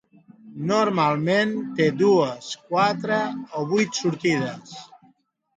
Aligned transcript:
Normalment, 0.69 1.53
té 1.81 1.87
dues, 1.99 2.49
quatre 2.71 3.21
o 3.61 3.67
vuit 3.75 4.01
sortides. 4.03 4.77